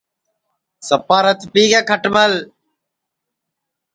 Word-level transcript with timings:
سپا 0.87 1.17
رت 1.25 1.39
پِیگے 1.53 1.81
کھٹمݪ 1.89 2.33